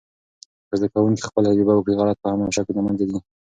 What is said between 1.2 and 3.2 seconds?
خپله تجربه وکړي، غلط فهم او شک د منځه ځي.